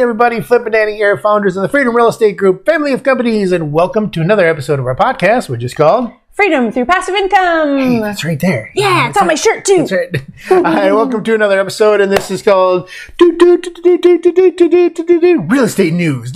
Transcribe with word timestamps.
Everybody, 0.00 0.40
Flip 0.40 0.62
and 0.62 0.72
Danny 0.72 0.94
here, 0.94 1.18
founders 1.18 1.56
of 1.56 1.62
the 1.62 1.68
Freedom 1.68 1.94
Real 1.94 2.06
Estate 2.06 2.36
Group, 2.36 2.64
family 2.64 2.92
of 2.92 3.02
companies, 3.02 3.50
and 3.50 3.72
welcome 3.72 4.12
to 4.12 4.20
another 4.20 4.46
episode 4.46 4.78
of 4.78 4.86
our 4.86 4.94
podcast, 4.94 5.48
which 5.48 5.64
is 5.64 5.74
called 5.74 6.12
Freedom 6.30 6.70
Through 6.70 6.84
Passive 6.84 7.16
Income. 7.16 7.78
Hey, 7.78 7.98
that's 7.98 8.24
right 8.24 8.38
there. 8.38 8.70
Yeah, 8.76 9.06
uh, 9.06 9.08
it's 9.08 9.18
on 9.18 9.26
my 9.26 9.34
shirt, 9.34 9.64
too. 9.64 9.86
That's 9.86 9.90
right. 9.90 10.22
Hi, 10.46 10.92
welcome 10.92 11.24
to 11.24 11.34
another 11.34 11.58
episode, 11.58 12.00
and 12.00 12.12
this 12.12 12.30
is 12.30 12.42
called 12.42 12.88
Real 13.20 15.64
Estate 15.64 15.94
News. 15.94 16.32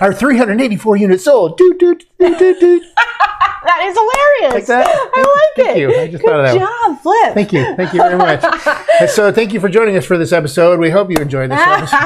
Our 0.00 0.12
384 0.12 0.96
units 0.98 1.24
sold. 1.24 1.60
That 3.70 3.82
is 3.84 3.94
hilarious. 3.96 4.54
Like 4.54 4.66
that? 4.66 4.88
I 5.14 5.20
like 5.20 5.54
Thank 5.54 5.58
it. 5.58 5.64
Thank 5.64 5.78
you. 5.78 6.00
I 6.00 6.08
just 6.08 6.24
Good 6.24 6.30
thought 6.30 6.40
of 6.40 6.58
that 6.58 6.58
job, 6.58 7.02
Flip. 7.02 7.34
Thank 7.34 7.52
you. 7.52 7.76
Thank 7.76 7.92
you 7.92 8.00
very 8.02 8.18
much. 8.18 8.42
So, 9.10 9.32
thank 9.32 9.54
you 9.54 9.60
for 9.60 9.68
joining 9.70 9.96
us 9.96 10.04
for 10.04 10.18
this 10.18 10.30
episode. 10.30 10.78
We 10.78 10.90
hope 10.90 11.10
you 11.10 11.16
enjoyed 11.16 11.50
this 11.50 11.58
episode. 11.64 11.96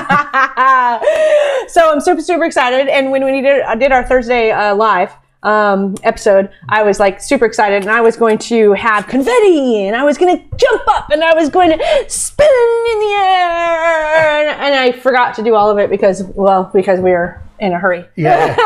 so 1.69 1.91
I'm 1.91 2.01
super 2.01 2.21
super 2.21 2.45
excited. 2.45 2.87
And 2.89 3.11
when 3.11 3.25
we 3.25 3.41
did 3.41 3.65
did 3.79 3.91
our 3.91 4.05
Thursday 4.05 4.53
uh, 4.53 4.77
live 4.77 5.11
um, 5.43 5.97
episode, 6.05 6.51
I 6.69 6.85
was 6.85 7.01
like 7.01 7.21
super 7.21 7.47
excited, 7.47 7.83
and 7.83 7.91
I 7.91 8.01
was 8.01 8.17
going 8.17 8.39
to 8.39 8.75
have 8.75 9.09
confetti, 9.09 9.87
and 9.87 9.97
I 9.97 10.05
was 10.05 10.19
going 10.19 10.37
to 10.37 10.57
jump 10.57 10.83
up, 10.89 11.11
and 11.11 11.25
I 11.25 11.35
was 11.35 11.49
going 11.49 11.71
to 11.71 12.05
spin 12.09 12.47
in 12.47 13.01
the 13.01 13.15
air, 13.19 14.51
and, 14.51 14.61
and 14.61 14.75
I 14.77 14.93
forgot 14.93 15.35
to 15.35 15.43
do 15.43 15.57
all 15.57 15.71
of 15.71 15.79
it 15.79 15.91
because 15.91 16.23
well 16.23 16.71
because 16.73 17.01
we 17.01 17.11
were 17.11 17.43
in 17.59 17.73
a 17.73 17.79
hurry. 17.79 18.05
Yeah. 18.15 18.57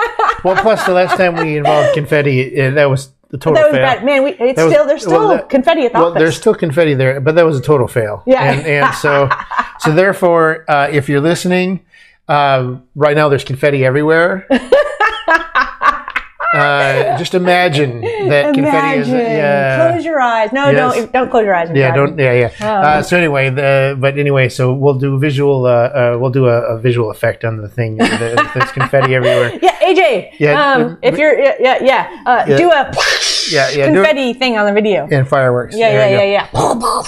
Well, 0.45 0.57
plus 0.57 0.85
the 0.87 0.93
last 0.93 1.17
time 1.17 1.35
we 1.37 1.57
involved 1.57 1.95
confetti, 1.95 2.61
uh, 2.61 2.71
that 2.73 2.87
was 2.89 3.11
the 3.31 3.39
total 3.39 3.55
That 3.55 3.65
was 3.71 3.73
fail. 3.77 3.83
bad, 3.85 4.05
man. 4.05 4.23
We, 4.25 4.31
it's 4.31 4.57
That 4.57 4.65
was- 4.65 4.73
still 4.73 4.87
there's 4.87 5.03
still 5.03 5.19
well, 5.21 5.29
that- 5.31 5.49
confetti 5.51 5.85
at 5.87 5.93
the 5.93 5.99
Well, 5.99 6.09
office. 6.11 6.21
there's 6.21 6.37
still 6.37 6.55
confetti 6.55 6.95
there, 6.95 7.21
but 7.21 7.35
that 7.35 7.45
was 7.45 7.59
a 7.59 7.63
total 7.63 7.89
fail. 7.89 8.23
Yeah. 8.27 8.43
And, 8.53 8.67
and 8.67 8.95
so, 8.95 9.29
so 9.81 9.93
therefore, 9.93 10.65
uh, 10.69 10.89
if 10.91 11.09
you're 11.09 11.21
listening, 11.21 11.81
um, 12.29 12.85
right 12.95 13.17
now 13.17 13.29
there's 13.29 13.45
confetti 13.45 13.85
everywhere. 13.85 14.47
uh, 16.55 17.19
just 17.19 17.35
imagine 17.35 18.01
that 18.01 18.55
confetti 18.55 19.01
is. 19.01 19.09
Imagine. 19.09 19.15
Yeah. 19.37 19.91
Close 19.93 20.05
your 20.05 20.21
eyes. 20.21 20.53
No, 20.53 20.71
Yes. 20.71 20.95
don't 20.95 21.13
don't 21.13 21.31
close 21.31 21.45
your 21.45 21.55
eyes. 21.55 21.69
Yeah, 21.75 21.95
Imagine. 21.95 22.17
don't. 22.17 22.19
Yeah, 22.19 22.51
yeah. 22.61 22.67
Uh, 22.81 23.03
so 23.03 23.17
anyway, 23.17 23.51
the 23.51 23.97
but 23.99 24.19
anyway, 24.19 24.49
so 24.49 24.73
we'll 24.73 24.95
do 24.99 25.19
visual. 25.19 25.67
Uh, 25.67 25.71
uh, 25.71 26.17
we'll 26.21 26.31
do 26.31 26.47
a, 26.47 26.77
a 26.77 26.79
visual 26.79 27.11
effect 27.11 27.45
on 27.45 27.57
the 27.59 27.69
thing. 27.69 27.97
The, 27.97 28.51
there's 28.55 28.73
confetti 28.73 29.15
everywhere. 29.15 29.53
Yeah, 29.63 29.77
AJ. 29.95 30.31
Yeah, 30.39 30.73
Um, 30.73 30.99
but- 31.01 31.13
if 31.13 31.19
you're 31.19 31.39
yeah 31.39 31.55
yeah, 31.61 31.79
yeah. 31.83 32.23
Uh, 32.27 32.45
do 32.45 32.71
a 32.71 32.93
Yeah, 33.51 33.71
yeah. 33.71 33.87
confetti 33.87 34.35
thing 34.35 34.59
on 34.59 34.67
the 34.67 34.73
video. 34.73 35.09
and 35.11 35.27
fireworks. 35.27 35.75
Yeah 35.77 35.91
There 35.93 36.11
yeah 36.11 36.23
yeah 36.23 36.49
yeah. 36.53 37.03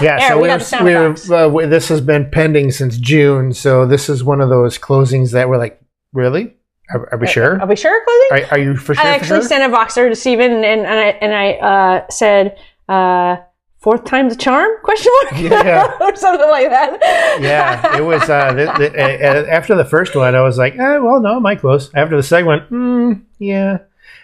Yeah, 0.00 0.18
There, 0.18 0.28
so 0.30 0.36
we 0.36 0.42
we 0.42 0.48
got 0.48 0.60
have, 0.60 0.70
the 0.70 0.84
we 0.84 0.94
effects. 0.94 1.28
have, 1.28 1.46
uh, 1.46 1.48
we- 1.54 1.66
this 1.66 1.88
has 1.88 2.00
been 2.00 2.28
pending 2.30 2.72
since 2.72 2.96
June. 2.98 3.52
So 3.52 3.86
this 3.86 4.08
is 4.08 4.24
one 4.24 4.40
of 4.40 4.48
those 4.48 4.76
closings 4.76 5.30
that 5.32 5.48
we're 5.48 5.56
like, 5.58 5.80
really? 6.12 6.54
Are, 6.94 7.08
are 7.12 7.18
we 7.18 7.26
sure? 7.26 7.60
Are 7.60 7.66
we 7.66 7.76
sure 7.76 8.04
closing? 8.04 8.46
Are, 8.46 8.52
are 8.52 8.58
you 8.58 8.76
for 8.76 8.94
sure? 8.94 9.04
I 9.04 9.08
actually 9.10 9.40
sure? 9.40 9.48
sent 9.48 9.72
a 9.72 9.76
Voxer 9.76 10.08
to 10.08 10.14
Steven 10.16 10.52
and, 10.52 10.64
and 10.64 10.86
I 10.86 11.06
and 11.20 11.34
I 11.34 11.52
uh, 11.54 12.08
said 12.08 12.56
uh, 12.88 13.36
fourth 13.78 14.04
time's 14.04 14.32
a 14.32 14.36
charm 14.36 14.70
question 14.82 15.12
mark 15.24 15.40
Yeah. 15.42 15.96
or 16.00 16.14
something 16.16 16.48
like 16.48 16.70
that. 16.70 17.38
yeah, 17.40 17.96
it 17.98 18.02
was 18.02 18.22
uh, 18.30 18.52
the, 18.52 18.64
the, 18.78 18.92
uh, 18.98 19.46
after 19.50 19.74
the 19.74 19.84
first 19.84 20.14
one. 20.14 20.34
I 20.34 20.40
was 20.40 20.56
like, 20.56 20.74
eh, 20.74 20.98
well, 20.98 21.20
no, 21.20 21.36
am 21.36 21.46
I 21.46 21.56
close? 21.56 21.90
After 21.94 22.16
the 22.16 22.22
second 22.22 22.46
one, 22.46 22.66
mm, 22.70 23.22
yeah. 23.38 23.78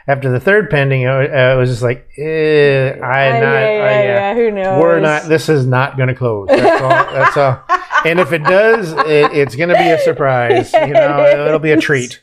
After 0.09 0.31
the 0.33 0.41
third 0.41 0.71
pending, 0.71 1.07
I, 1.07 1.27
I 1.27 1.55
was 1.57 1.69
just 1.71 1.83
like, 1.83 2.09
eh, 2.19 2.91
I 2.93 3.29
Uh, 3.29 3.33
not, 3.41 3.41
yeah, 3.41 3.71
yeah, 3.71 3.85
uh, 3.85 4.03
yeah, 4.03 4.35
Who 4.35 4.51
knows? 4.51 4.81
We're 4.81 5.01
not. 5.01 5.29
This 5.29 5.49
is 5.49 5.67
not 5.67 5.97
going 5.97 6.09
to 6.09 6.15
close. 6.15 6.49
That's 6.49 6.83
all. 6.83 6.89
That's 6.89 7.37
all. 7.37 7.63
And 8.03 8.19
if 8.19 8.33
it 8.33 8.43
does, 8.45 8.93
it, 8.93 9.31
it's 9.37 9.55
going 9.55 9.69
to 9.69 9.75
be 9.75 9.91
a 9.91 9.99
surprise. 9.99 10.73
You 10.73 10.87
know, 10.95 11.45
it'll 11.47 11.59
be 11.59 11.73
a 11.73 11.77
treat. 11.79 12.19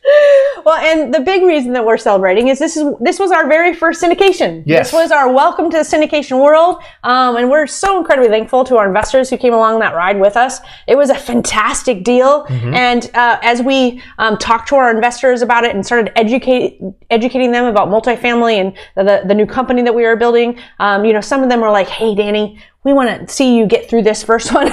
Well, 0.68 0.76
and 0.80 1.14
the 1.14 1.22
big 1.22 1.44
reason 1.44 1.72
that 1.74 1.86
we're 1.86 1.96
celebrating 1.96 2.50
is 2.50 2.60
this 2.60 2.76
is 2.76 2.94
this 3.00 3.20
was 3.20 3.32
our 3.32 3.48
very 3.48 3.74
first 3.74 4.04
syndication. 4.04 4.64
Yes. 4.66 4.88
This 4.88 4.94
was 4.94 5.12
our 5.14 5.32
welcome 5.32 5.70
to 5.70 5.78
the 5.78 5.84
syndication 5.84 6.44
world, 6.44 6.84
um, 7.06 7.38
and 7.38 7.50
we're 7.50 7.68
so 7.68 7.98
incredibly 7.98 8.28
thankful 8.28 8.66
to 8.66 8.76
our 8.76 8.86
investors 8.86 9.30
who 9.30 9.38
came 9.38 9.54
along 9.54 9.80
that 9.80 9.96
ride 9.96 10.20
with 10.20 10.36
us. 10.36 10.60
It 10.86 10.98
was 10.98 11.10
a 11.10 11.16
fantastic 11.16 12.04
deal, 12.04 12.44
Mm-hmm. 12.48 12.74
and 12.74 13.10
uh, 13.14 13.40
as 13.44 13.62
we 13.62 14.02
um, 14.18 14.38
talked 14.38 14.68
to 14.68 14.76
our 14.76 14.94
investors 14.94 15.42
about 15.42 15.64
it 15.64 15.74
and 15.74 15.86
started 15.86 16.12
educate, 16.20 16.82
educating 17.10 17.52
them 17.54 17.64
about 17.64 17.88
multifamily 17.88 18.56
and 18.60 18.74
the 18.98 19.24
the 19.26 19.34
new 19.34 19.46
company 19.46 19.84
that 19.84 19.96
we 19.96 20.04
were 20.04 20.18
building, 20.18 20.60
um, 20.80 21.06
you 21.06 21.14
know, 21.14 21.22
some 21.22 21.44
of 21.44 21.50
them 21.50 21.62
were 21.62 21.72
like, 21.72 21.88
"Hey, 21.88 22.14
Danny." 22.14 22.60
We 22.84 22.94
want 22.94 23.28
to 23.28 23.34
see 23.34 23.58
you 23.58 23.66
get 23.68 23.90
through 23.90 24.04
this 24.04 24.24
first 24.24 24.54
one, 24.60 24.68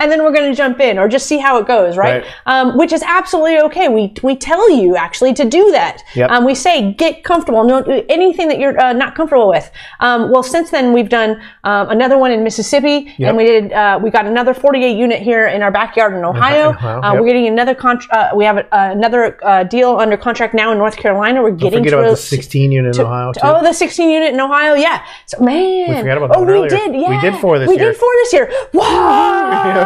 and 0.00 0.10
then 0.10 0.22
we're 0.24 0.32
going 0.32 0.50
to 0.50 0.56
jump 0.56 0.80
in, 0.80 0.98
or 0.98 1.08
just 1.08 1.26
see 1.26 1.38
how 1.38 1.58
it 1.58 1.66
goes, 1.66 1.96
right? 1.96 2.22
Right. 2.22 2.24
um, 2.46 2.76
which 2.78 2.92
is 2.92 3.02
absolutely 3.02 3.58
okay. 3.60 3.88
We 3.88 4.12
we 4.22 4.36
tell 4.36 4.70
you 4.70 4.96
actually 4.96 5.34
to 5.34 5.44
do 5.44 5.70
that. 5.72 6.02
Yep. 6.14 6.30
Um, 6.30 6.44
we 6.44 6.54
say 6.54 6.92
get 6.92 7.24
comfortable. 7.24 7.64
No, 7.64 7.78
anything 8.08 8.48
that 8.48 8.58
you're 8.58 8.78
uh, 8.80 8.92
not 8.92 9.14
comfortable 9.14 9.48
with. 9.48 9.70
Um, 10.00 10.30
well, 10.30 10.42
since 10.42 10.70
then 10.70 10.92
we've 10.92 11.08
done 11.08 11.40
um, 11.64 11.88
another 11.90 12.18
one 12.18 12.30
in 12.32 12.42
Mississippi, 12.44 13.12
Yep. 13.18 13.28
and 13.28 13.36
we 13.36 13.44
did. 13.44 13.72
Uh, 13.72 13.98
we 14.02 14.10
got 14.10 14.26
another 14.26 14.54
48 14.54 14.96
unit 14.96 15.20
here 15.22 15.46
in 15.48 15.62
our 15.62 15.70
backyard 15.70 16.14
in 16.14 16.24
Ohio. 16.24 16.70
Ohio, 16.70 17.00
Uh, 17.02 17.12
yep. 17.12 17.20
We're 17.20 17.26
getting 17.26 17.46
another 17.48 17.74
contract. 17.74 18.12
Uh, 18.32 18.36
we 18.36 18.44
have 18.44 18.58
a, 18.58 18.66
another 18.72 19.38
uh, 19.44 19.64
deal 19.64 19.96
under 19.96 20.16
contract 20.16 20.54
now 20.54 20.72
in 20.72 20.78
North 20.78 20.96
Carolina. 20.96 21.42
We're 21.42 21.50
getting 21.50 21.80
Forget 21.80 21.92
to 21.92 21.98
about 22.00 22.10
the 22.10 22.16
16 22.16 22.72
unit 22.72 22.96
in 22.96 23.02
Ohio 23.02 23.32
too. 23.32 23.40
Oh, 23.42 23.62
the 23.62 23.72
16 23.72 24.08
unit 24.10 24.32
in 24.34 24.40
Ohio, 24.40 24.74
yeah. 24.74 25.04
So 25.26 25.40
man, 25.42 25.88
We 25.90 25.96
forgot 26.00 26.16
about 26.18 26.28
that 26.30 26.38
oh, 26.38 26.44
we 26.44 26.52
earlier. 26.52 26.68
did, 26.68 26.92
We 26.92 27.20
did 27.20 27.34
four 27.40 27.58
this 27.58 27.68
we 27.68 27.76
year. 27.76 27.92
did 27.92 27.96
four 27.96 28.08
this 28.22 28.32
year. 28.32 28.50
Wow. 28.72 29.85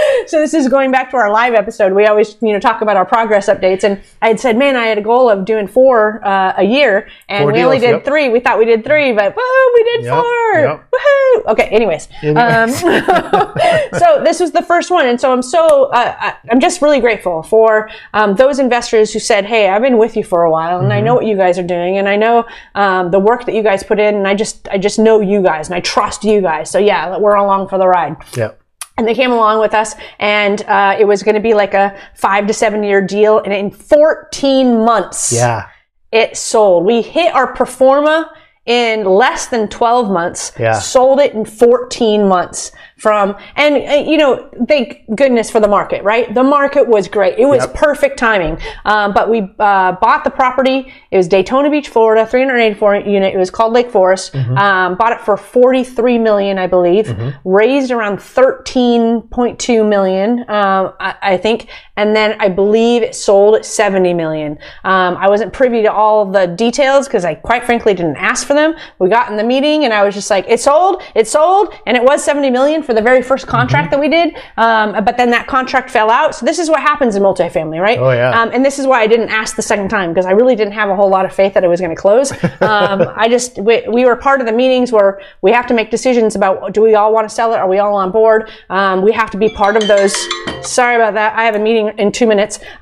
so 0.26 0.38
this 0.40 0.54
is 0.54 0.68
going 0.68 0.90
back 0.90 1.10
to 1.10 1.16
our 1.16 1.30
live 1.30 1.54
episode. 1.54 1.92
We 1.92 2.06
always, 2.06 2.36
you 2.40 2.52
know, 2.52 2.60
talk 2.60 2.82
about 2.82 2.96
our 2.96 3.04
progress 3.06 3.48
updates, 3.48 3.84
and 3.84 4.00
I 4.22 4.28
had 4.28 4.40
said, 4.40 4.56
man, 4.56 4.76
I 4.76 4.86
had 4.86 4.98
a 4.98 5.02
goal 5.02 5.28
of 5.30 5.44
doing 5.44 5.66
four 5.66 6.26
uh, 6.26 6.54
a 6.56 6.64
year, 6.64 7.08
and 7.28 7.44
Four 7.44 7.52
we 7.52 7.62
only 7.62 7.78
did 7.78 7.90
yep. 7.90 8.04
three. 8.04 8.28
We 8.28 8.40
thought 8.40 8.58
we 8.58 8.64
did 8.64 8.84
three, 8.84 9.12
but 9.12 9.34
whoa, 9.36 9.72
we 9.74 9.84
did 9.84 10.04
Yep, 10.04 10.12
four. 10.12 10.60
yep. 10.60 10.90
Woohoo! 10.92 11.52
Okay. 11.52 11.68
Anyways, 11.68 12.08
um, 12.36 12.70
so 13.98 14.22
this 14.24 14.40
was 14.40 14.52
the 14.52 14.62
first 14.66 14.90
one, 14.90 15.06
and 15.06 15.20
so 15.20 15.32
I'm 15.32 15.42
so 15.42 15.86
uh, 15.86 16.14
I- 16.18 16.36
I'm 16.50 16.60
just 16.60 16.82
really 16.82 17.00
grateful 17.00 17.42
for 17.42 17.90
um, 18.14 18.34
those 18.36 18.58
investors 18.58 19.12
who 19.12 19.18
said, 19.18 19.44
"Hey, 19.44 19.68
I've 19.68 19.82
been 19.82 19.98
with 19.98 20.16
you 20.16 20.24
for 20.24 20.42
a 20.44 20.50
while, 20.50 20.80
and 20.80 20.92
I 20.92 21.00
know 21.00 21.14
what 21.14 21.26
you 21.26 21.36
guys 21.36 21.58
are 21.58 21.62
doing, 21.66 21.98
and 21.98 22.08
I 22.08 22.16
know 22.16 22.46
um, 22.74 23.10
the 23.10 23.18
work 23.18 23.46
that 23.46 23.54
you 23.54 23.62
guys 23.62 23.82
put 23.82 23.98
in, 23.98 24.14
and 24.14 24.28
I 24.28 24.34
just 24.34 24.68
I 24.68 24.78
just 24.78 24.98
know 24.98 25.20
you 25.20 25.42
guys, 25.42 25.68
and 25.68 25.74
I 25.74 25.80
trust 25.80 26.24
you 26.24 26.40
guys. 26.40 26.70
So 26.70 26.78
yeah, 26.78 27.16
we're 27.18 27.34
along 27.34 27.68
for 27.68 27.78
the 27.78 27.86
ride." 27.86 28.16
yeah. 28.36 28.52
And 28.98 29.06
they 29.06 29.14
came 29.14 29.30
along 29.30 29.60
with 29.60 29.74
us, 29.74 29.94
and 30.18 30.62
uh, 30.62 30.96
it 30.98 31.04
was 31.04 31.22
going 31.22 31.34
to 31.34 31.40
be 31.40 31.52
like 31.52 31.74
a 31.74 31.98
five 32.14 32.46
to 32.46 32.54
seven 32.54 32.82
year 32.82 33.00
deal, 33.06 33.40
and 33.40 33.52
in 33.52 33.70
14 33.70 34.84
months, 34.84 35.32
Yeah. 35.32 35.68
it 36.12 36.36
sold. 36.36 36.84
We 36.86 37.02
hit 37.02 37.34
our 37.34 37.52
pro 37.52 37.66
forma 37.66 38.30
in 38.64 39.04
less 39.04 39.46
than 39.48 39.68
12 39.68 40.10
months. 40.10 40.52
Yeah. 40.58 40.78
Sold 40.78 41.20
it 41.20 41.34
in 41.34 41.44
14 41.44 42.26
months 42.26 42.72
from, 42.96 43.36
and 43.56 44.08
you 44.08 44.16
know, 44.16 44.48
thank 44.68 45.02
goodness 45.14 45.50
for 45.50 45.60
the 45.60 45.68
market, 45.68 46.02
right? 46.02 46.32
The 46.34 46.42
market 46.42 46.88
was 46.88 47.08
great. 47.08 47.38
It 47.38 47.44
was 47.44 47.62
Yep. 47.64 47.74
perfect 47.74 48.18
timing. 48.18 48.58
Um, 48.86 49.12
but 49.12 49.28
we 49.28 49.40
uh, 49.58 49.92
bought 49.92 50.24
the 50.24 50.30
property. 50.30 50.92
It 51.10 51.16
was 51.16 51.28
Daytona 51.28 51.68
Beach, 51.70 51.88
Florida, 51.88 52.26
384 52.26 52.96
unit. 53.00 53.34
It 53.34 53.38
was 53.38 53.50
called 53.50 53.72
Lake 53.74 53.90
Forest. 53.90 54.32
Mm-hmm. 54.32 54.56
Um, 54.56 54.94
bought 54.96 55.12
it 55.12 55.20
for 55.20 55.36
43 55.36 56.18
million, 56.18 56.58
I 56.58 56.66
believe. 56.66 57.14
Raised 57.44 57.90
around 57.90 58.18
13.2 58.18 59.88
million, 59.88 60.40
um, 60.48 60.92
I, 61.00 61.14
I 61.22 61.36
think. 61.36 61.68
And 61.96 62.14
then 62.14 62.36
I 62.40 62.48
believe 62.48 63.02
it 63.02 63.14
sold 63.14 63.56
at 63.56 63.64
70 63.64 64.14
million. 64.14 64.52
Um, 64.84 65.16
I 65.16 65.28
wasn't 65.28 65.52
privy 65.52 65.82
to 65.82 65.92
all 65.92 66.30
the 66.30 66.46
details 66.46 67.06
because 67.08 67.24
I 67.24 67.34
quite 67.34 67.64
frankly 67.64 67.94
didn't 67.94 68.16
ask 68.16 68.46
for 68.46 68.54
them. 68.54 68.74
We 68.98 69.08
got 69.08 69.30
in 69.30 69.36
the 69.36 69.44
meeting 69.44 69.84
and 69.84 69.92
I 69.94 70.04
was 70.04 70.14
just 70.14 70.30
like, 70.30 70.46
it 70.48 70.60
sold, 70.60 71.02
it 71.14 71.26
sold, 71.26 71.74
and 71.86 71.96
it 71.96 72.02
was 72.02 72.22
70 72.24 72.50
million 72.50 72.82
for 72.86 72.94
the 72.94 73.02
very 73.02 73.22
first 73.22 73.46
contract 73.46 73.90
that 73.90 74.00
we 74.00 74.08
did. 74.08 74.36
Um, 74.56 75.04
but 75.04 75.16
then 75.16 75.30
that 75.30 75.46
contract 75.46 75.90
fell 75.90 76.10
out. 76.10 76.34
So 76.34 76.46
this 76.46 76.58
is 76.58 76.70
what 76.70 76.80
happens 76.80 77.16
in 77.16 77.22
multifamily, 77.22 77.80
right? 77.80 77.98
Oh, 77.98 78.12
yeah. 78.12 78.40
Um, 78.40 78.50
and 78.52 78.64
this 78.64 78.78
is 78.78 78.86
why 78.86 79.02
I 79.02 79.06
didn't 79.06 79.28
ask 79.28 79.56
the 79.56 79.62
second 79.62 79.88
time 79.88 80.12
because 80.12 80.26
I 80.26 80.30
really 80.30 80.56
didn't 80.56 80.74
have 80.74 80.88
a 80.88 80.96
whole 80.96 81.10
lot 81.10 81.24
of 81.24 81.34
faith 81.34 81.54
that 81.54 81.64
it 81.64 81.68
was 81.68 81.80
going 81.80 81.94
to 81.94 82.00
close. 82.00 82.32
Um, 82.66 83.12
I 83.14 83.28
just 83.28 83.58
we, 83.58 83.86
we 83.88 84.06
were 84.06 84.16
part 84.16 84.40
of 84.40 84.46
the 84.46 84.52
meetings 84.52 84.90
where 84.90 85.20
we 85.42 85.52
have 85.52 85.66
to 85.66 85.74
make 85.74 85.90
decisions 85.90 86.36
about 86.36 86.72
do 86.72 86.80
we 86.80 86.94
all 86.94 87.12
want 87.12 87.28
to 87.28 87.34
sell 87.34 87.52
it? 87.52 87.58
Are 87.58 87.68
we 87.68 87.78
all 87.78 87.94
on 87.94 88.10
board? 88.10 88.50
Um, 88.70 89.02
we 89.02 89.12
have 89.12 89.30
to 89.32 89.38
be 89.38 89.50
part 89.50 89.76
of 89.76 89.86
those. 89.86 90.16
Sorry 90.62 90.96
about 90.96 91.14
that. 91.14 91.36
I 91.36 91.44
have 91.44 91.54
a 91.54 91.58
meeting 91.58 91.88
in 91.98 92.12
two 92.12 92.26
minutes. 92.26 92.58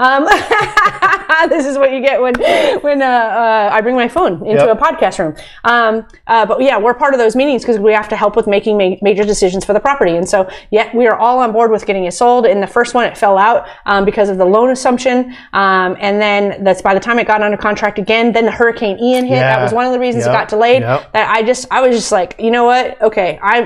This 1.54 1.66
is 1.66 1.76
what 1.78 1.92
you 1.92 2.00
get 2.00 2.20
when 2.20 2.34
when 2.82 3.02
uh, 3.02 3.06
uh, 3.06 3.70
I 3.72 3.80
bring 3.80 3.94
my 3.96 4.08
phone 4.08 4.34
into 4.46 4.64
Yep. 4.64 4.80
a 4.80 4.82
podcast 4.82 5.18
room. 5.18 5.34
Um, 5.64 6.06
uh, 6.26 6.46
but 6.46 6.60
yeah, 6.60 6.78
we're 6.78 6.94
part 6.94 7.12
of 7.14 7.18
those 7.20 7.36
meetings 7.36 7.62
because 7.62 7.78
we 7.78 7.92
have 7.92 8.08
to 8.08 8.16
help 8.16 8.34
with 8.36 8.46
making 8.46 8.78
ma- 8.78 8.96
major 9.02 9.24
decisions 9.24 9.64
for 9.64 9.72
the 9.72 9.80
property. 9.80 10.16
And 10.16 10.28
so, 10.28 10.48
yeah, 10.70 10.94
we 10.96 11.06
are 11.06 11.16
all 11.16 11.38
on 11.40 11.52
board 11.52 11.70
with 11.70 11.84
getting 11.86 12.04
it 12.04 12.12
sold. 12.12 12.46
In 12.46 12.60
the 12.60 12.66
first 12.66 12.94
one, 12.94 13.04
it 13.04 13.16
fell 13.18 13.36
out 13.38 13.66
um, 13.86 14.04
because 14.04 14.28
of 14.30 14.38
the 14.38 14.44
loan 14.44 14.70
assumption, 14.70 15.34
um, 15.52 15.96
and 16.00 16.20
then 16.20 16.64
that's 16.64 16.82
by 16.82 16.94
the 16.94 17.00
time 17.00 17.18
it 17.18 17.26
got 17.26 17.42
under 17.42 17.56
contract 17.58 17.98
again. 17.98 18.32
Then 18.32 18.44
the 18.46 18.50
Hurricane 18.52 18.98
Ian 18.98 19.26
hit. 19.26 19.36
That 19.36 19.62
was 19.62 19.72
one 19.72 19.86
of 19.86 19.92
the 19.92 19.98
reasons 20.00 20.24
Yep. 20.24 20.34
it 20.34 20.36
got 20.38 20.48
delayed. 20.48 20.82
Yep. 20.82 21.12
That 21.12 21.30
I 21.30 21.42
just 21.42 21.66
I 21.70 21.80
was 21.86 21.94
just 21.96 22.12
like, 22.12 22.36
you 22.38 22.50
know 22.50 22.64
what? 22.64 23.00
Okay, 23.02 23.38
I 23.42 23.58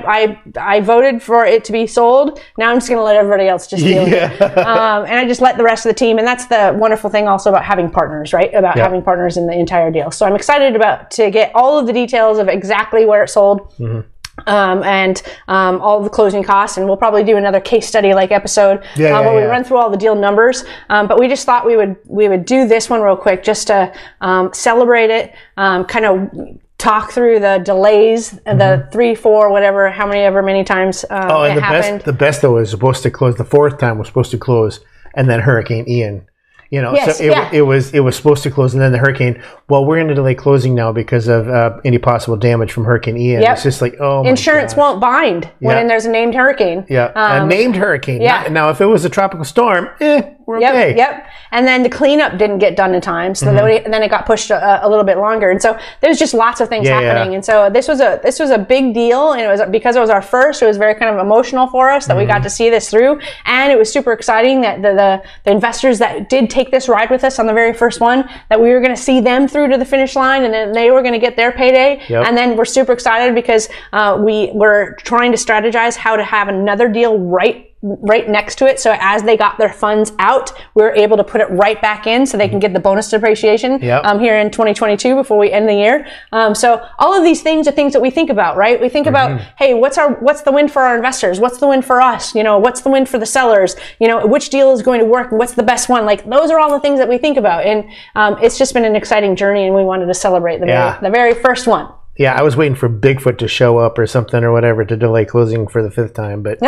I 0.56 0.76
I 0.76 0.80
voted 0.80 1.22
for 1.22 1.44
it 1.46 1.64
to 1.64 1.72
be 1.72 1.86
sold. 1.86 2.40
Now 2.58 2.70
I'm 2.70 2.76
just 2.76 2.88
going 2.88 2.98
to 2.98 3.04
let 3.04 3.16
everybody 3.16 3.46
else 3.48 3.66
just 3.66 3.82
deal 3.84 4.04
with 4.04 4.12
it. 4.14 4.58
Um, 4.68 5.04
and 5.06 5.14
I 5.18 5.26
just 5.26 5.40
let 5.40 5.56
the 5.56 5.64
rest 5.64 5.86
of 5.86 5.90
the 5.90 5.94
team. 5.94 6.18
And 6.18 6.26
that's 6.26 6.46
the 6.46 6.74
wonderful 6.78 7.08
thing 7.10 7.26
also 7.28 7.50
about 7.50 7.57
having 7.64 7.90
partners, 7.90 8.32
right? 8.32 8.52
About 8.54 8.76
Yeah. 8.76 8.84
having 8.84 9.02
partners 9.02 9.36
in 9.36 9.46
the 9.46 9.52
entire 9.54 9.90
deal. 9.90 10.10
So 10.10 10.26
I'm 10.26 10.34
excited 10.36 10.76
about 10.76 11.10
to 11.12 11.30
get 11.30 11.52
all 11.54 11.78
of 11.78 11.86
the 11.86 11.92
details 11.92 12.38
of 12.38 12.48
exactly 12.48 13.04
where 13.06 13.22
it 13.24 13.28
sold. 13.28 13.72
Mm-hmm. 13.78 14.00
Um, 14.46 14.84
and 14.84 15.20
um, 15.48 15.80
all 15.80 16.00
the 16.00 16.08
closing 16.08 16.44
costs, 16.44 16.76
and 16.76 16.86
we'll 16.86 16.96
probably 16.96 17.24
do 17.24 17.36
another 17.36 17.58
case 17.58 17.88
study 17.88 18.14
like 18.14 18.30
episode 18.30 18.84
Yeah, 18.94 19.08
uh, 19.18 19.20
yeah, 19.20 19.26
where 19.26 19.34
we 19.34 19.42
run 19.42 19.64
through 19.64 19.78
all 19.78 19.90
the 19.90 19.96
deal 19.96 20.14
numbers. 20.14 20.64
Um, 20.90 21.08
but 21.08 21.18
we 21.18 21.26
just 21.26 21.44
thought 21.44 21.66
we 21.66 21.76
would 21.76 21.96
we 22.06 22.28
would 22.28 22.44
do 22.44 22.68
this 22.68 22.88
one 22.88 23.00
real 23.00 23.16
quick 23.16 23.42
just 23.42 23.66
to 23.66 23.92
um, 24.20 24.52
celebrate 24.54 25.10
it, 25.10 25.34
um, 25.56 25.84
kind 25.86 26.04
of 26.04 26.30
talk 26.78 27.10
through 27.10 27.40
the 27.40 27.58
delays, 27.64 28.30
the 28.46 28.88
three, 28.92 29.16
four, 29.16 29.50
whatever, 29.50 29.90
how 29.90 30.06
many 30.06 30.20
ever 30.20 30.40
many 30.40 30.62
times 30.62 31.04
um, 31.10 31.22
Mm-hmm. 31.22 31.30
Oh, 31.32 31.42
and 31.42 31.56
the 31.56 31.60
happened. 31.60 31.96
best, 31.96 32.04
the 32.04 32.12
best 32.12 32.42
though 32.42 32.54
was 32.54 32.70
supposed 32.70 33.02
to 33.02 33.10
close. 33.10 33.34
The 33.34 33.44
fourth 33.44 33.78
time 33.78 33.98
was 33.98 34.06
supposed 34.06 34.30
to 34.30 34.38
close, 34.38 34.78
and 35.14 35.28
then 35.28 35.40
Hurricane 35.40 35.88
Ian. 35.88 36.27
You 36.70 36.82
know, 36.82 36.92
Yes, 36.92 37.16
so 37.18 37.24
it, 37.24 37.30
yeah. 37.30 37.50
it 37.52 37.62
was 37.62 37.94
it 37.94 38.00
was 38.00 38.14
supposed 38.14 38.42
to 38.42 38.50
close, 38.50 38.74
and 38.74 38.82
then 38.82 38.92
the 38.92 38.98
hurricane. 38.98 39.42
Well, 39.70 39.86
we're 39.86 39.96
going 39.96 40.08
to 40.08 40.14
delay 40.14 40.34
closing 40.34 40.74
now 40.74 40.92
because 40.92 41.26
of 41.26 41.48
uh, 41.48 41.78
any 41.84 41.96
possible 41.98 42.36
damage 42.36 42.72
from 42.72 42.84
Hurricane 42.84 43.16
Ian. 43.16 43.40
Yep. 43.40 43.52
It's 43.54 43.62
just 43.62 43.80
like 43.80 43.94
oh, 44.00 44.22
my 44.22 44.28
Insurance 44.30 44.72
gosh. 44.74 44.78
won't 44.78 45.00
bind 45.00 45.50
when 45.60 45.76
Yeah. 45.78 45.86
there's 45.88 46.04
a 46.04 46.10
named 46.10 46.34
hurricane. 46.34 46.84
Yeah, 46.90 47.10
a 47.14 47.46
named 47.46 47.76
hurricane. 47.76 48.20
yeah. 48.20 48.42
Not- 48.42 48.52
now, 48.52 48.68
if 48.70 48.80
it 48.82 48.86
was 48.86 49.04
a 49.06 49.08
tropical 49.10 49.44
storm, 49.46 49.88
eh, 50.00 50.34
we're 50.48 50.60
Yep, 50.60 50.74
okay. 50.74 50.96
yep. 50.96 51.28
And 51.52 51.66
then 51.66 51.82
the 51.82 51.90
cleanup 51.90 52.38
didn't 52.38 52.58
get 52.58 52.74
done 52.74 52.94
in 52.94 53.00
time, 53.02 53.34
so 53.34 53.46
Mm-hmm. 53.46 53.90
then, 53.90 54.02
it 54.02 54.08
got 54.10 54.24
pushed 54.26 54.50
a, 54.50 54.84
a 54.84 54.88
little 54.88 55.04
bit 55.04 55.18
longer. 55.18 55.50
And 55.50 55.60
so 55.60 55.78
there's 56.00 56.18
just 56.18 56.32
lots 56.34 56.60
of 56.62 56.68
things 56.70 56.86
Yeah, 56.86 57.00
happening. 57.00 57.32
yeah. 57.32 57.36
And 57.36 57.44
so 57.44 57.68
this 57.70 57.86
was 57.86 58.00
a 58.00 58.18
this 58.22 58.38
was 58.40 58.50
a 58.50 58.58
big 58.58 58.94
deal, 58.94 59.32
and 59.32 59.42
it 59.42 59.46
was 59.48 59.60
because 59.70 59.94
it 59.94 60.00
was 60.00 60.10
our 60.10 60.22
first. 60.22 60.62
It 60.62 60.66
was 60.66 60.78
very 60.78 60.94
kind 60.94 61.14
of 61.14 61.24
emotional 61.24 61.66
for 61.68 61.90
us 61.90 62.06
that 62.06 62.16
we 62.16 62.22
Mm-hmm. 62.24 62.32
got 62.32 62.42
to 62.42 62.50
see 62.50 62.70
this 62.70 62.90
through, 62.90 63.20
and 63.44 63.70
it 63.70 63.78
was 63.78 63.92
super 63.92 64.12
exciting 64.12 64.62
that 64.62 64.82
the 64.82 64.88
the, 64.94 65.22
the 65.44 65.50
investors 65.50 65.98
that 65.98 66.28
did 66.30 66.48
take 66.48 66.70
this 66.70 66.88
ride 66.88 67.10
with 67.10 67.22
us 67.24 67.38
on 67.38 67.46
the 67.46 67.52
very 67.52 67.74
first 67.74 68.00
one 68.00 68.28
that 68.48 68.58
we 68.60 68.70
were 68.70 68.80
going 68.80 68.94
to 68.96 69.00
see 69.00 69.20
them 69.20 69.46
through 69.46 69.68
to 69.68 69.76
the 69.76 69.84
finish 69.84 70.16
line, 70.16 70.44
and 70.44 70.52
then 70.54 70.72
they 70.72 70.90
were 70.90 71.02
going 71.02 71.12
to 71.12 71.18
get 71.20 71.36
their 71.36 71.52
payday. 71.52 72.00
Yep. 72.08 72.26
And 72.26 72.36
then 72.36 72.56
we're 72.56 72.64
super 72.64 72.92
excited 72.92 73.34
because 73.34 73.68
uh, 73.92 74.16
we 74.18 74.50
were 74.54 74.96
trying 75.04 75.30
to 75.32 75.38
strategize 75.38 75.94
how 75.96 76.16
to 76.16 76.24
have 76.24 76.48
another 76.48 76.88
deal 76.88 77.18
right 77.18 77.66
right 77.82 78.28
next 78.28 78.56
to 78.58 78.66
it. 78.66 78.80
So 78.80 78.96
as 78.98 79.22
they 79.22 79.36
got 79.36 79.56
their 79.58 79.72
funds 79.72 80.12
out, 80.18 80.52
we 80.74 80.82
were 80.82 80.92
able 80.94 81.16
to 81.16 81.24
put 81.24 81.40
it 81.40 81.48
right 81.50 81.80
back 81.80 82.06
in 82.06 82.26
so 82.26 82.36
they 82.36 82.48
can 82.48 82.58
get 82.58 82.72
the 82.72 82.80
bonus 82.80 83.08
depreciation 83.10 83.80
Yep. 83.80 84.04
um, 84.04 84.18
here 84.18 84.36
in 84.36 84.50
2022 84.50 85.14
before 85.14 85.38
we 85.38 85.52
end 85.52 85.68
the 85.68 85.74
year. 85.74 86.06
Um, 86.32 86.54
so 86.54 86.84
all 86.98 87.16
of 87.16 87.22
these 87.22 87.42
things 87.42 87.68
are 87.68 87.72
things 87.72 87.92
that 87.92 88.02
we 88.02 88.10
think 88.10 88.30
about, 88.30 88.56
right? 88.56 88.80
We 88.80 88.88
think 88.88 89.06
about, 89.06 89.40
hey, 89.58 89.74
what's 89.74 89.96
our 89.98 90.14
what's 90.14 90.42
the 90.42 90.50
win 90.52 90.68
for 90.68 90.82
our 90.82 90.96
investors? 90.96 91.38
What's 91.40 91.58
the 91.58 91.68
win 91.68 91.82
for 91.82 92.00
us? 92.02 92.34
You 92.34 92.42
know, 92.42 92.58
what's 92.58 92.80
the 92.80 92.90
win 92.90 93.06
for 93.06 93.18
the 93.18 93.26
sellers? 93.26 93.76
You 94.00 94.08
know, 94.08 94.26
which 94.26 94.50
deal 94.50 94.72
is 94.72 94.82
going 94.82 94.98
to 95.00 95.06
work? 95.06 95.30
What's 95.30 95.52
the 95.54 95.62
best 95.62 95.88
one? 95.88 96.04
Like 96.04 96.28
those 96.28 96.50
are 96.50 96.58
all 96.58 96.70
the 96.72 96.80
things 96.80 96.98
that 96.98 97.08
we 97.08 97.16
think 97.18 97.36
about, 97.36 97.64
and 97.64 97.84
um, 98.16 98.36
it's 98.42 98.58
just 98.58 98.74
been 98.74 98.84
an 98.84 98.96
exciting 98.96 99.36
journey, 99.36 99.64
and 99.66 99.74
we 99.74 99.84
wanted 99.84 100.06
to 100.06 100.14
celebrate 100.14 100.58
the 100.58 100.66
Yeah. 100.66 100.98
very 100.98 101.10
the 101.10 101.10
very 101.16 101.34
first 101.34 101.66
one. 101.66 101.92
Yeah, 102.16 102.34
I 102.34 102.42
was 102.42 102.56
waiting 102.56 102.74
for 102.74 102.88
Bigfoot 102.88 103.38
to 103.38 103.46
show 103.46 103.78
up 103.78 103.96
or 103.96 104.04
something 104.08 104.42
or 104.42 104.50
whatever 104.52 104.84
to 104.84 104.96
delay 104.96 105.24
closing 105.24 105.68
for 105.68 105.84
the 105.84 105.90
fifth 105.90 106.14
time. 106.14 106.42
But 106.42 106.58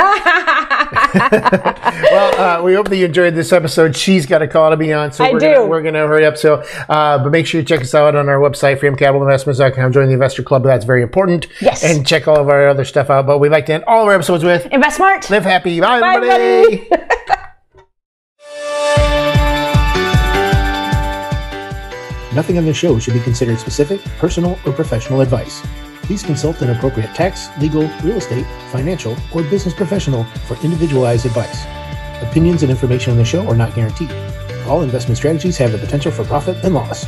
well, 1.15 2.41
uh, 2.41 2.63
we 2.63 2.75
hope 2.75 2.89
that 2.89 2.97
you 2.97 3.07
enjoyed 3.07 3.35
this 3.35 3.53
episode. 3.53 3.97
She's 3.97 4.27
got 4.27 4.43
a 4.43 4.49
call 4.49 4.71
to 4.71 4.77
be 4.77 4.93
on, 4.93 5.13
so 5.13 5.25
I 5.25 5.33
we're 5.33 5.39
do. 5.39 5.55
Gonna, 5.55 5.67
we're 5.67 5.83
going 5.83 5.95
to 5.95 6.01
hurry 6.01 6.27
up. 6.27 6.37
So, 6.37 6.63
uh, 6.89 7.23
but 7.23 7.31
make 7.31 7.47
sure 7.47 7.61
you 7.61 7.67
check 7.67 7.81
us 7.81 7.95
out 7.95 8.17
on 8.17 8.29
our 8.29 8.39
website, 8.39 8.79
freedomcapitalinvestments.com. 8.81 9.93
Join 9.93 10.09
the 10.09 10.15
investor 10.15 10.43
club. 10.43 10.63
That's 10.65 10.85
very 10.85 11.03
important. 11.03 11.47
Yes. 11.61 11.85
And 11.85 12.07
check 12.07 12.27
all 12.29 12.39
of 12.39 12.49
our 12.49 12.69
other 12.69 12.85
stuff 12.85 13.11
out. 13.11 13.27
But 13.27 13.39
we 13.39 13.49
like 13.49 13.67
to 13.67 13.75
end 13.75 13.85
all 13.87 14.03
of 14.03 14.09
our 14.09 14.15
episodes 14.15 14.45
with 14.45 14.67
Invest 14.67 14.97
smart. 14.97 15.31
live 15.31 15.45
happy. 15.45 15.81
Bye, 15.81 16.01
Bye, 16.01 16.15
everybody. 16.17 16.89
Nothing 22.33 22.59
on 22.59 22.65
this 22.65 22.77
show 22.77 22.99
should 23.01 23.15
be 23.15 23.21
considered 23.21 23.59
specific, 23.59 24.01
personal, 24.19 24.57
or 24.65 24.73
professional 24.73 25.21
advice. 25.21 25.63
Please 26.11 26.25
consult 26.25 26.61
an 26.61 26.71
appropriate 26.71 27.15
tax, 27.15 27.57
legal, 27.61 27.83
real 28.03 28.17
estate, 28.17 28.45
financial, 28.73 29.17
or 29.33 29.45
business 29.45 29.73
professional 29.73 30.25
for 30.49 30.57
individualized 30.65 31.25
advice. 31.25 31.67
Opinions 32.21 32.65
and 32.65 32.71
information 32.73 33.13
on 33.13 33.17
the 33.17 33.25
show 33.25 33.47
are 33.47 33.55
not 33.55 33.77
guaranteed. 33.77 34.11
All 34.67 34.83
investment 34.83 35.19
strategies 35.19 35.57
have 35.59 35.71
the 35.71 35.79
potential 35.79 36.11
for 36.11 36.25
profit 36.25 36.57
and 36.65 36.75
loss. 36.75 37.07